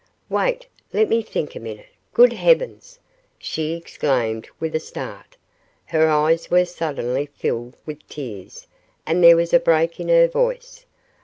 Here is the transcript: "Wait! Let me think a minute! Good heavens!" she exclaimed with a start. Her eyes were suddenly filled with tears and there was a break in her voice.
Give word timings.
"Wait! 0.29 0.65
Let 0.93 1.09
me 1.09 1.21
think 1.21 1.55
a 1.55 1.59
minute! 1.59 1.85
Good 2.11 2.33
heavens!" 2.33 2.97
she 3.37 3.75
exclaimed 3.75 4.49
with 4.59 4.73
a 4.73 4.79
start. 4.79 5.37
Her 5.85 6.09
eyes 6.09 6.49
were 6.49 6.65
suddenly 6.65 7.27
filled 7.27 7.77
with 7.85 8.07
tears 8.09 8.65
and 9.05 9.23
there 9.23 9.35
was 9.35 9.53
a 9.53 9.59
break 9.59 9.99
in 9.99 10.07
her 10.07 10.27
voice. 10.27 10.87